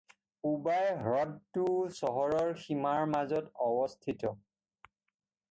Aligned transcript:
পোবাই 0.45 0.85
হ্ৰদটোও 1.01 1.75
চহৰৰ 1.99 2.49
সীমাৰ 2.63 3.05
মাজত 3.13 3.53
অৱস্থিত। 3.69 4.35